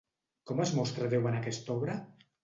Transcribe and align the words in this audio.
Com 0.51 0.61
es 0.63 0.71
mostra 0.77 1.09
Déu 1.11 1.27
en 1.31 1.37
aquesta 1.39 1.75
obra? 1.75 1.99